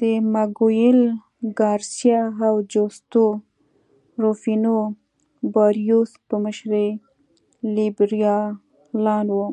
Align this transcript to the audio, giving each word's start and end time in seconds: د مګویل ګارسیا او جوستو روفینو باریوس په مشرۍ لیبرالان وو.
د 0.00 0.02
مګویل 0.34 1.00
ګارسیا 1.58 2.20
او 2.46 2.54
جوستو 2.72 3.24
روفینو 4.22 4.76
باریوس 5.52 6.10
په 6.26 6.34
مشرۍ 6.44 6.88
لیبرالان 7.76 9.26
وو. 9.36 9.48